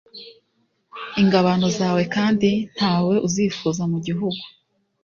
[1.21, 4.43] ingabano zawe kandi nta we uzifuza mu gihugu